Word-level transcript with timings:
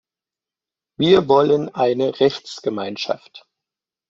Wir 0.97 1.27
wollen 1.27 1.75
eine 1.75 2.19
Rechtsgemeinschaft. 2.19 3.47